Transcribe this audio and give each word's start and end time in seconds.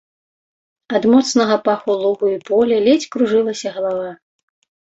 Ад 0.99 1.03
моцнага 1.13 1.57
паху 1.67 1.91
лугу 2.01 2.25
і 2.35 2.39
поля 2.49 2.81
ледзь 2.89 3.07
кружылася 3.17 3.77
галава. 3.79 4.11